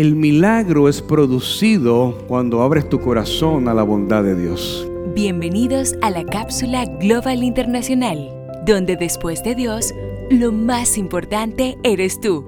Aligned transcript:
El 0.00 0.16
milagro 0.16 0.88
es 0.88 1.02
producido 1.02 2.16
cuando 2.26 2.62
abres 2.62 2.88
tu 2.88 3.00
corazón 3.00 3.68
a 3.68 3.74
la 3.74 3.82
bondad 3.82 4.24
de 4.24 4.34
Dios. 4.34 4.88
Bienvenidos 5.14 5.94
a 6.00 6.08
la 6.08 6.24
cápsula 6.24 6.86
Global 6.86 7.42
Internacional, 7.42 8.30
donde 8.64 8.96
después 8.96 9.44
de 9.44 9.54
Dios, 9.54 9.92
lo 10.30 10.52
más 10.52 10.96
importante 10.96 11.76
eres 11.82 12.18
tú. 12.18 12.46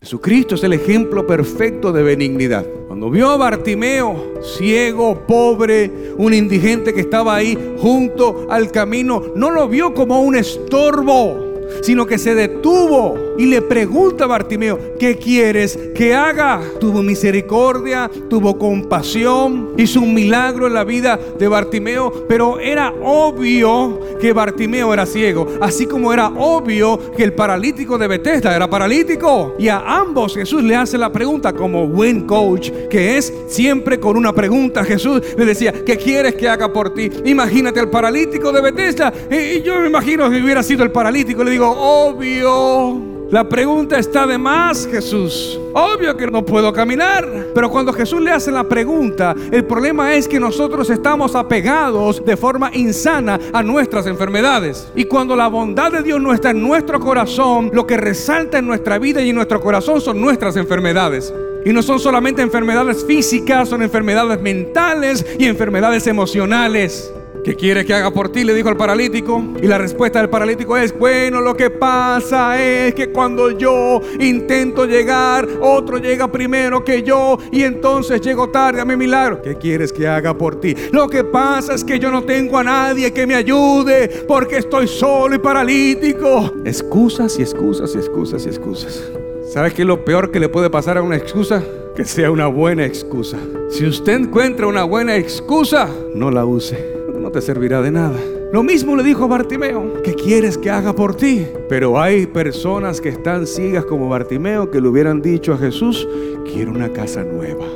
Jesucristo 0.00 0.54
es 0.54 0.64
el 0.64 0.72
ejemplo 0.72 1.26
perfecto 1.26 1.92
de 1.92 2.02
benignidad. 2.02 2.64
Cuando 2.86 3.10
vio 3.10 3.28
a 3.28 3.36
Bartimeo, 3.36 4.40
ciego, 4.40 5.26
pobre, 5.26 6.14
un 6.16 6.32
indigente 6.32 6.94
que 6.94 7.02
estaba 7.02 7.34
ahí 7.34 7.58
junto 7.76 8.46
al 8.48 8.72
camino, 8.72 9.22
no 9.36 9.50
lo 9.50 9.68
vio 9.68 9.92
como 9.92 10.22
un 10.22 10.34
estorbo 10.34 11.50
sino 11.82 12.06
que 12.06 12.18
se 12.18 12.34
detuvo 12.34 13.29
y 13.40 13.46
le 13.46 13.62
pregunta 13.62 14.24
a 14.24 14.26
Bartimeo, 14.26 14.78
¿qué 14.98 15.16
quieres 15.16 15.78
que 15.94 16.14
haga? 16.14 16.60
Tuvo 16.78 17.02
misericordia, 17.02 18.10
tuvo 18.28 18.58
compasión, 18.58 19.70
hizo 19.78 20.00
un 20.00 20.12
milagro 20.12 20.66
en 20.66 20.74
la 20.74 20.84
vida 20.84 21.18
de 21.38 21.48
Bartimeo, 21.48 22.26
pero 22.28 22.60
era 22.60 22.92
obvio 23.02 23.98
que 24.20 24.34
Bartimeo 24.34 24.92
era 24.92 25.06
ciego, 25.06 25.46
así 25.62 25.86
como 25.86 26.12
era 26.12 26.28
obvio 26.28 27.00
que 27.16 27.24
el 27.24 27.32
paralítico 27.32 27.96
de 27.96 28.08
Bethesda 28.08 28.54
era 28.54 28.68
paralítico. 28.68 29.54
Y 29.58 29.68
a 29.68 29.78
ambos 29.78 30.34
Jesús 30.34 30.62
le 30.62 30.76
hace 30.76 30.98
la 30.98 31.10
pregunta 31.10 31.54
como 31.54 31.86
buen 31.86 32.26
coach, 32.26 32.70
que 32.90 33.16
es 33.16 33.32
siempre 33.48 33.98
con 33.98 34.18
una 34.18 34.34
pregunta. 34.34 34.84
Jesús 34.84 35.22
le 35.38 35.46
decía, 35.46 35.72
¿qué 35.86 35.96
quieres 35.96 36.34
que 36.34 36.46
haga 36.46 36.70
por 36.70 36.92
ti? 36.92 37.10
Imagínate 37.24 37.80
al 37.80 37.88
paralítico 37.88 38.52
de 38.52 38.60
Bethesda. 38.60 39.10
Y 39.30 39.62
yo 39.62 39.80
me 39.80 39.86
imagino 39.86 40.28
que 40.28 40.42
hubiera 40.42 40.62
sido 40.62 40.84
el 40.84 40.92
paralítico. 40.92 41.42
Le 41.42 41.52
digo, 41.52 41.70
obvio. 41.70 43.20
La 43.30 43.48
pregunta 43.48 43.96
está 43.96 44.26
de 44.26 44.36
más, 44.36 44.88
Jesús. 44.90 45.56
Obvio 45.72 46.16
que 46.16 46.26
no 46.26 46.44
puedo 46.44 46.72
caminar. 46.72 47.46
Pero 47.54 47.70
cuando 47.70 47.92
Jesús 47.92 48.20
le 48.20 48.32
hace 48.32 48.50
la 48.50 48.64
pregunta, 48.64 49.36
el 49.52 49.64
problema 49.64 50.14
es 50.14 50.26
que 50.26 50.40
nosotros 50.40 50.90
estamos 50.90 51.36
apegados 51.36 52.24
de 52.24 52.36
forma 52.36 52.72
insana 52.74 53.38
a 53.52 53.62
nuestras 53.62 54.08
enfermedades. 54.08 54.90
Y 54.96 55.04
cuando 55.04 55.36
la 55.36 55.46
bondad 55.46 55.92
de 55.92 56.02
Dios 56.02 56.20
no 56.20 56.34
está 56.34 56.50
en 56.50 56.60
nuestro 56.60 56.98
corazón, 56.98 57.70
lo 57.72 57.86
que 57.86 57.96
resalta 57.96 58.58
en 58.58 58.66
nuestra 58.66 58.98
vida 58.98 59.22
y 59.22 59.30
en 59.30 59.36
nuestro 59.36 59.60
corazón 59.60 60.00
son 60.00 60.20
nuestras 60.20 60.56
enfermedades. 60.56 61.32
Y 61.64 61.72
no 61.72 61.82
son 61.82 62.00
solamente 62.00 62.42
enfermedades 62.42 63.04
físicas, 63.04 63.68
son 63.68 63.82
enfermedades 63.82 64.40
mentales 64.40 65.24
y 65.38 65.46
enfermedades 65.46 66.08
emocionales. 66.08 67.12
¿Qué 67.42 67.56
quiere 67.56 67.86
que 67.86 67.94
haga 67.94 68.10
por 68.10 68.30
ti? 68.30 68.44
Le 68.44 68.52
dijo 68.52 68.68
al 68.68 68.76
paralítico. 68.76 69.42
Y 69.62 69.66
la 69.66 69.78
respuesta 69.78 70.18
del 70.18 70.28
paralítico 70.28 70.76
es, 70.76 70.96
bueno, 70.96 71.40
lo 71.40 71.56
que 71.56 71.70
pasa 71.70 72.60
es 72.62 72.94
que 72.94 73.10
cuando 73.10 73.50
yo 73.50 74.00
intento 74.18 74.84
llegar, 74.84 75.48
otro 75.60 75.96
llega 75.96 76.30
primero 76.30 76.84
que 76.84 77.02
yo 77.02 77.38
y 77.50 77.62
entonces 77.62 78.20
llego 78.20 78.50
tarde 78.50 78.82
a 78.82 78.84
mi 78.84 78.94
milagro. 78.94 79.40
¿Qué 79.40 79.56
quieres 79.56 79.90
que 79.90 80.06
haga 80.06 80.36
por 80.36 80.60
ti? 80.60 80.74
Lo 80.92 81.08
que 81.08 81.24
pasa 81.24 81.74
es 81.74 81.82
que 81.82 81.98
yo 81.98 82.10
no 82.10 82.24
tengo 82.24 82.58
a 82.58 82.64
nadie 82.64 83.10
que 83.12 83.26
me 83.26 83.34
ayude 83.34 84.24
porque 84.28 84.58
estoy 84.58 84.86
solo 84.86 85.34
y 85.34 85.38
paralítico. 85.38 86.52
Excusas 86.64 87.38
y 87.38 87.42
excusas 87.42 87.94
y 87.94 87.98
excusas 87.98 88.44
y 88.44 88.48
excusas. 88.50 89.02
¿Sabes 89.50 89.72
qué 89.72 89.82
es 89.82 89.88
lo 89.88 90.04
peor 90.04 90.30
que 90.30 90.40
le 90.40 90.50
puede 90.50 90.68
pasar 90.68 90.98
a 90.98 91.02
una 91.02 91.16
excusa? 91.16 91.62
Que 91.96 92.04
sea 92.04 92.30
una 92.30 92.46
buena 92.48 92.84
excusa. 92.84 93.38
Si 93.70 93.86
usted 93.86 94.20
encuentra 94.20 94.66
una 94.66 94.84
buena 94.84 95.16
excusa, 95.16 95.88
no 96.14 96.30
la 96.30 96.44
use 96.44 96.99
no 97.30 97.34
te 97.34 97.40
servirá 97.42 97.80
de 97.80 97.92
nada. 97.92 98.18
Lo 98.52 98.64
mismo 98.64 98.96
le 98.96 99.04
dijo 99.04 99.28
Bartimeo, 99.28 100.02
¿qué 100.02 100.14
quieres 100.14 100.58
que 100.58 100.68
haga 100.68 100.92
por 100.92 101.14
ti? 101.14 101.46
Pero 101.68 102.00
hay 102.00 102.26
personas 102.26 103.00
que 103.00 103.10
están 103.10 103.46
ciegas 103.46 103.84
como 103.84 104.08
Bartimeo 104.08 104.68
que 104.72 104.80
le 104.80 104.88
hubieran 104.88 105.22
dicho 105.22 105.52
a 105.52 105.56
Jesús, 105.56 106.08
quiero 106.44 106.72
una 106.72 106.92
casa 106.92 107.22
nueva, 107.22 107.66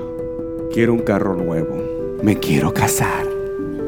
quiero 0.72 0.92
un 0.92 1.02
carro 1.02 1.36
nuevo, 1.36 2.19
me 2.20 2.36
quiero 2.36 2.75
casar. 2.75 3.28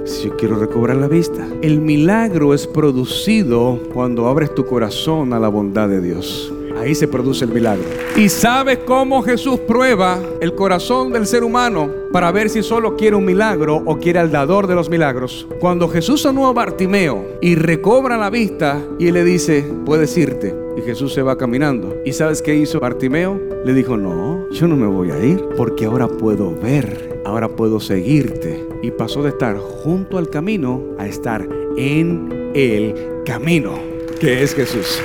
Si 0.05 0.29
yo 0.29 0.37
quiero 0.37 0.55
recobrar 0.55 0.99
la 0.99 1.09
vista. 1.09 1.45
El 1.63 1.81
milagro 1.81 2.55
es 2.55 2.69
producido 2.69 3.81
cuando 3.93 4.29
abres 4.29 4.55
tu 4.55 4.65
corazón 4.65 5.33
a 5.33 5.41
la 5.41 5.49
bondad 5.49 5.89
de 5.89 6.01
Dios. 6.01 6.53
Ahí 6.79 6.95
se 6.95 7.09
produce 7.09 7.45
el 7.45 7.53
milagro. 7.53 7.85
¿Y 8.17 8.29
sabes 8.29 8.79
cómo 8.87 9.23
Jesús 9.23 9.61
prueba 9.61 10.21
el 10.41 10.55
corazón 10.55 11.13
del 11.13 11.27
ser 11.27 11.45
humano 11.45 11.91
para 12.13 12.31
ver 12.33 12.49
si 12.49 12.63
solo 12.63 12.97
quiere 12.97 13.17
un 13.17 13.25
milagro 13.25 13.83
o 13.85 13.99
quiere 13.99 14.19
al 14.19 14.31
dador 14.31 14.67
de 14.67 14.75
los 14.75 14.89
milagros? 14.89 15.47
Cuando 15.61 15.89
Jesús 15.89 16.23
sanó 16.23 16.47
a 16.47 16.53
Bartimeo 16.53 17.39
y 17.41 17.55
recobra 17.55 18.17
la 18.17 18.31
vista 18.31 18.83
y 18.99 19.11
le 19.11 19.25
dice, 19.25 19.65
puedes 19.85 20.17
irte. 20.17 20.55
Y 20.77 20.83
Jesús 20.83 21.15
se 21.15 21.23
va 21.23 21.39
caminando. 21.39 21.97
¿Y 22.05 22.13
sabes 22.13 22.43
qué 22.43 22.55
hizo 22.55 22.81
Bartimeo? 22.81 23.41
Le 23.65 23.73
dijo, 23.73 23.97
no, 23.97 24.49
yo 24.51 24.69
no 24.69 24.77
me 24.77 24.87
voy 24.87 25.11
a 25.11 25.25
ir 25.25 25.43
porque 25.57 25.87
ahora 25.87 26.07
puedo 26.07 26.55
ver, 26.55 27.23
ahora 27.25 27.49
puedo 27.49 27.81
seguirte. 27.81 28.67
Y 28.83 28.91
pasó 28.91 29.23
de 29.23 29.31
estar 29.31 29.57
junto 29.57 30.19
al 30.19 30.29
camino 30.29 30.83
a 30.99 31.07
estar 31.07 31.49
en 31.77 32.53
el 32.55 33.23
camino, 33.25 33.73
que 34.21 34.43
es 34.43 34.55
Jesús. 34.55 35.01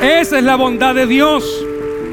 Esa 0.00 0.38
es 0.38 0.44
la 0.44 0.56
bondad 0.56 0.94
de 0.94 1.06
Dios. 1.06 1.66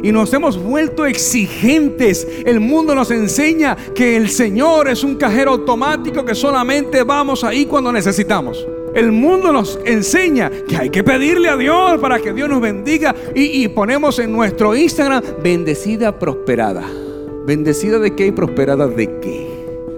Y 0.03 0.11
nos 0.11 0.33
hemos 0.33 0.61
vuelto 0.61 1.05
exigentes. 1.05 2.27
El 2.45 2.59
mundo 2.59 2.93
nos 2.93 3.09
enseña 3.11 3.77
que 3.95 4.17
el 4.17 4.29
Señor 4.29 4.89
es 4.89 5.03
un 5.03 5.15
cajero 5.15 5.51
automático 5.51 6.25
que 6.25 6.35
solamente 6.35 7.03
vamos 7.03 7.43
ahí 7.43 7.65
cuando 7.65 7.91
necesitamos. 7.91 8.67
El 8.93 9.11
mundo 9.11 9.51
nos 9.51 9.79
enseña 9.85 10.51
que 10.67 10.77
hay 10.77 10.89
que 10.89 11.03
pedirle 11.03 11.49
a 11.49 11.57
Dios 11.57 11.99
para 11.99 12.19
que 12.19 12.33
Dios 12.33 12.49
nos 12.49 12.61
bendiga. 12.61 13.15
Y, 13.33 13.67
ponemos 13.69 14.19
en 14.19 14.31
nuestro 14.31 14.75
Instagram, 14.75 15.23
bendecida 15.41 16.19
prosperada. 16.19 16.83
¿Bendecida 17.45 17.99
de 17.99 18.13
qué 18.15 18.27
y 18.27 18.31
prosperada 18.31 18.87
de 18.87 19.19
qué? 19.19 19.47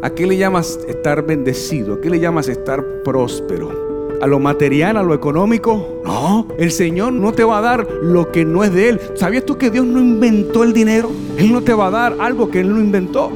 ¿A 0.02 0.12
qué 0.12 0.26
le 0.28 0.38
llamas 0.38 0.80
estar 0.88 1.26
bendecido? 1.26 1.96
¿A 1.96 2.02
qué 2.02 2.10
le 2.10 2.20
llamas 2.20 2.48
estar 2.48 3.04
próspero? 3.04 3.95
A 4.22 4.28
lo 4.28 4.40
material, 4.40 4.98
a 4.98 5.04
lo 5.04 5.14
económico. 5.14 6.02
No, 6.04 6.48
el 6.58 6.72
Señor 6.72 7.14
no 7.14 7.32
te 7.32 7.44
va 7.44 7.60
a 7.60 7.62
dar 7.62 7.88
lo 8.02 8.32
que 8.32 8.46
no 8.46 8.64
es 8.64 8.74
de 8.74 8.90
Él. 8.90 9.00
¿Sabías 9.16 9.46
tú 9.46 9.58
que 9.58 9.70
Dios 9.70 9.86
no 9.86 10.00
inventó 10.00 10.64
el 10.64 10.74
dinero? 10.74 11.12
Él 11.38 11.52
no 11.52 11.62
te 11.62 11.74
va 11.74 11.88
a 11.88 11.92
dar 11.92 12.16
algo 12.20 12.50
que 12.50 12.60
Él 12.62 12.74
no 12.74 12.80
inventó. 12.80 13.32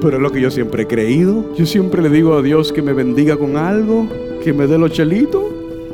Pero 0.00 0.16
es 0.16 0.22
lo 0.22 0.30
que 0.30 0.40
yo 0.40 0.50
siempre 0.50 0.82
he 0.82 0.86
creído. 0.86 1.44
Yo 1.54 1.66
siempre 1.66 2.02
le 2.02 2.10
digo 2.10 2.34
a 2.34 2.42
Dios 2.42 2.72
que 2.72 2.82
me 2.82 2.92
bendiga 2.92 3.36
con 3.36 3.56
algo, 3.56 4.06
que 4.42 4.52
me 4.52 4.66
dé 4.66 4.78
los 4.78 4.92
chelitos. 4.92 5.45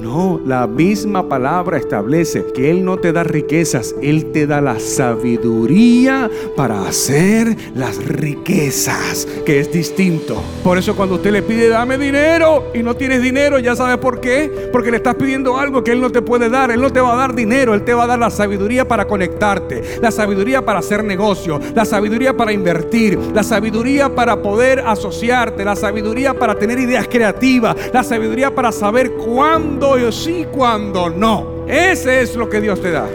No, 0.03 0.41
la 0.45 0.67
misma 0.67 1.29
palabra 1.29 1.79
establece 1.79 2.47
que 2.53 2.73
Él 2.73 2.85
no 2.85 2.97
te 2.97 3.13
da 3.13 3.23
riquezas, 3.23 3.95
Él 4.03 4.33
te 4.33 4.49
da 4.49 4.61
la 4.61 4.81
sabiduría 4.81 6.29
para 6.57 6.89
hacer 6.89 7.57
las 7.77 8.05
riquezas, 8.05 9.29
que 9.47 9.61
es 9.61 9.71
distinto. 9.71 10.43
Por 10.65 10.77
eso 10.77 10.97
cuando 10.97 11.15
usted 11.15 11.31
le 11.31 11.43
pide, 11.43 11.69
dame 11.69 11.99
dinero 11.99 12.65
y 12.75 12.83
no 12.83 12.97
tienes 12.97 13.23
dinero, 13.23 13.61
ya 13.61 13.77
sabe 13.77 13.97
por 13.97 14.21
qué. 14.21 14.71
Porque 14.73 14.91
le 14.91 14.97
estás 14.97 15.15
pidiendo 15.15 15.57
algo 15.57 15.85
que 15.85 15.93
Él 15.93 16.01
no 16.01 16.11
te 16.11 16.21
puede 16.21 16.49
dar. 16.49 16.73
Él 16.73 16.81
no 16.81 16.91
te 16.91 17.01
va 17.01 17.13
a 17.13 17.17
dar 17.17 17.37
dinero, 17.37 17.73
Él 17.73 17.85
te 17.85 17.95
va 17.95 18.03
a 18.03 18.09
dar 18.09 18.19
la 18.19 18.31
sabiduría 18.31 18.89
para 18.89 19.07
conectarte, 19.07 20.01
la 20.01 20.11
sabiduría 20.11 20.65
para 20.65 20.81
hacer 20.81 21.05
negocio, 21.05 21.61
la 21.77 21.85
sabiduría 21.85 22.37
para 22.37 22.53
invertir, 22.53 23.21
la 23.33 23.45
sabiduría 23.45 24.13
para 24.13 24.43
poder 24.43 24.81
asociarte, 24.81 25.65
la 25.65 25.77
sabiduría 25.77 26.35
para 26.35 26.57
tener 26.57 26.81
ideas 26.81 27.07
creativas, 27.09 27.77
la 27.93 28.03
sabiduría 28.03 28.53
para 28.53 28.73
saber 28.73 29.13
cuándo 29.13 29.92
sí, 30.11 30.47
cuando 30.51 31.11
no. 31.11 31.65
Ese 31.67 32.23
es 32.23 32.35
lo 32.35 32.49
que 32.49 32.61
Dios 32.61 32.81
te 32.81 32.91
da. 32.91 33.09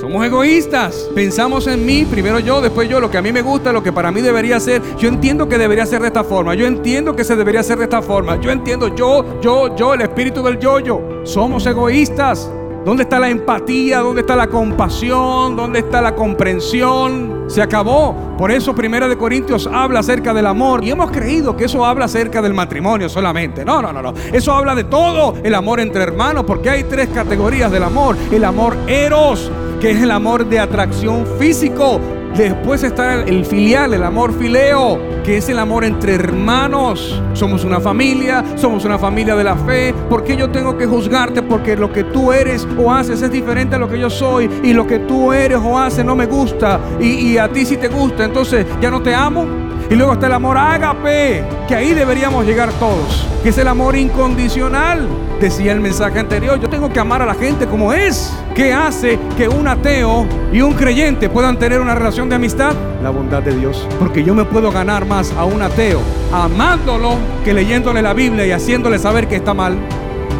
Somos 0.00 0.24
egoístas. 0.24 1.08
Pensamos 1.14 1.66
en 1.66 1.84
mí, 1.84 2.04
primero 2.04 2.38
yo, 2.38 2.60
después 2.60 2.88
yo, 2.88 3.00
lo 3.00 3.10
que 3.10 3.18
a 3.18 3.22
mí 3.22 3.32
me 3.32 3.42
gusta, 3.42 3.72
lo 3.72 3.82
que 3.82 3.92
para 3.92 4.12
mí 4.12 4.20
debería 4.20 4.60
ser. 4.60 4.82
Yo 4.96 5.08
entiendo 5.08 5.48
que 5.48 5.58
debería 5.58 5.86
ser 5.86 6.00
de 6.00 6.08
esta 6.08 6.24
forma. 6.24 6.54
Yo 6.54 6.66
entiendo 6.66 7.16
que 7.16 7.24
se 7.24 7.34
debería 7.34 7.62
ser 7.62 7.78
de 7.78 7.84
esta 7.84 8.02
forma. 8.02 8.40
Yo 8.40 8.50
entiendo 8.50 8.94
yo, 8.94 9.40
yo, 9.40 9.74
yo, 9.74 9.94
el 9.94 10.02
espíritu 10.02 10.42
del 10.42 10.58
yo-yo. 10.58 11.22
Somos 11.24 11.66
egoístas. 11.66 12.50
¿Dónde 12.86 13.02
está 13.02 13.18
la 13.18 13.28
empatía? 13.28 13.98
¿Dónde 13.98 14.20
está 14.20 14.36
la 14.36 14.46
compasión? 14.46 15.56
¿Dónde 15.56 15.80
está 15.80 16.00
la 16.00 16.14
comprensión? 16.14 17.46
Se 17.48 17.60
acabó. 17.60 18.36
Por 18.38 18.52
eso 18.52 18.76
Primera 18.76 19.08
de 19.08 19.18
Corintios 19.18 19.68
habla 19.72 19.98
acerca 19.98 20.32
del 20.32 20.46
amor 20.46 20.84
y 20.84 20.92
hemos 20.92 21.10
creído 21.10 21.56
que 21.56 21.64
eso 21.64 21.84
habla 21.84 22.04
acerca 22.04 22.40
del 22.40 22.54
matrimonio 22.54 23.08
solamente. 23.08 23.64
No, 23.64 23.82
no, 23.82 23.92
no, 23.92 24.02
no. 24.02 24.14
Eso 24.32 24.52
habla 24.52 24.76
de 24.76 24.84
todo 24.84 25.34
el 25.42 25.56
amor 25.56 25.80
entre 25.80 26.00
hermanos 26.04 26.44
porque 26.46 26.70
hay 26.70 26.84
tres 26.84 27.08
categorías 27.08 27.72
del 27.72 27.82
amor. 27.82 28.16
El 28.30 28.44
amor 28.44 28.76
eros, 28.86 29.50
que 29.80 29.90
es 29.90 30.00
el 30.00 30.12
amor 30.12 30.46
de 30.46 30.60
atracción 30.60 31.26
físico. 31.40 32.00
Después 32.36 32.82
está 32.82 33.14
el 33.14 33.46
filial, 33.46 33.94
el 33.94 34.04
amor 34.04 34.38
fileo, 34.38 35.00
que 35.24 35.38
es 35.38 35.48
el 35.48 35.58
amor 35.58 35.86
entre 35.86 36.16
hermanos. 36.16 37.22
Somos 37.32 37.64
una 37.64 37.80
familia, 37.80 38.44
somos 38.56 38.84
una 38.84 38.98
familia 38.98 39.34
de 39.34 39.42
la 39.42 39.56
fe. 39.56 39.94
¿Por 40.10 40.22
qué 40.22 40.36
yo 40.36 40.50
tengo 40.50 40.76
que 40.76 40.84
juzgarte? 40.84 41.40
Porque 41.40 41.76
lo 41.76 41.90
que 41.90 42.04
tú 42.04 42.34
eres 42.34 42.68
o 42.78 42.92
haces 42.92 43.22
es 43.22 43.30
diferente 43.30 43.76
a 43.76 43.78
lo 43.78 43.88
que 43.88 43.98
yo 43.98 44.10
soy. 44.10 44.50
Y 44.62 44.74
lo 44.74 44.86
que 44.86 44.98
tú 44.98 45.32
eres 45.32 45.58
o 45.64 45.78
haces 45.78 46.04
no 46.04 46.14
me 46.14 46.26
gusta. 46.26 46.78
Y, 47.00 47.38
a 47.38 47.48
ti 47.48 47.64
sí 47.64 47.78
te 47.78 47.88
gusta. 47.88 48.26
Entonces, 48.26 48.66
¿ya 48.82 48.90
no 48.90 49.00
te 49.00 49.14
amo? 49.14 49.46
Y 49.88 49.94
luego 49.94 50.12
está 50.12 50.26
el 50.26 50.34
amor 50.34 50.58
ágape, 50.58 51.42
que 51.66 51.74
ahí 51.74 51.94
deberíamos 51.94 52.44
llegar 52.44 52.70
todos, 52.72 53.26
que 53.42 53.48
es 53.48 53.56
el 53.56 53.68
amor 53.68 53.96
incondicional. 53.96 55.08
Decía 55.40 55.72
el 55.72 55.80
mensaje 55.80 56.18
anterior, 56.18 56.58
yo 56.60 56.68
tengo 56.68 56.90
que 56.90 56.98
amar 56.98 57.22
a 57.22 57.26
la 57.26 57.34
gente 57.34 57.66
como 57.66 57.92
es. 57.92 58.32
¿Qué 58.54 58.72
hace 58.72 59.18
que 59.36 59.48
un 59.48 59.68
ateo 59.68 60.26
y 60.52 60.60
un 60.60 60.72
creyente 60.74 61.28
puedan 61.28 61.58
tener 61.58 61.80
una 61.80 61.94
relación 61.94 62.28
de 62.28 62.36
amistad? 62.36 62.74
La 63.02 63.10
bondad 63.10 63.42
de 63.42 63.54
Dios. 63.54 63.86
Porque 63.98 64.24
yo 64.24 64.34
me 64.34 64.44
puedo 64.44 64.70
ganar 64.70 65.04
más 65.06 65.32
a 65.32 65.44
un 65.44 65.62
ateo 65.62 66.00
amándolo 66.32 67.16
que 67.44 67.52
leyéndole 67.52 68.02
la 68.02 68.14
Biblia 68.14 68.46
y 68.46 68.52
haciéndole 68.52 68.98
saber 68.98 69.28
que 69.28 69.36
está 69.36 69.54
mal. 69.54 69.76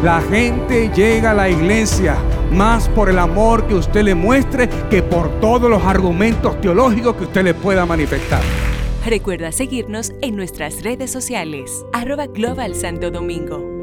La 0.03 0.21
gente 0.21 0.91
llega 0.95 1.31
a 1.31 1.33
la 1.33 1.49
iglesia 1.49 2.15
más 2.51 2.87
por 2.89 3.09
el 3.09 3.19
amor 3.19 3.67
que 3.67 3.75
usted 3.75 4.03
le 4.03 4.15
muestre 4.15 4.69
que 4.89 5.03
por 5.03 5.39
todos 5.39 5.69
los 5.69 5.83
argumentos 5.83 6.59
teológicos 6.61 7.15
que 7.15 7.23
usted 7.25 7.43
le 7.43 7.53
pueda 7.53 7.85
manifestar. 7.85 8.41
Recuerda 9.05 9.51
seguirnos 9.51 10.11
en 10.21 10.35
nuestras 10.35 10.83
redes 10.83 11.11
sociales, 11.11 11.85
arroba 11.93 12.27
Global 12.27 12.75
Santo 12.75 13.09
Domingo. 13.09 13.76